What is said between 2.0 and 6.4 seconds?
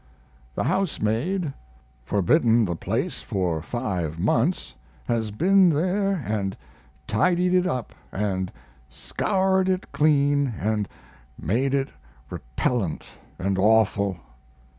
forbidden the place for five months, has been there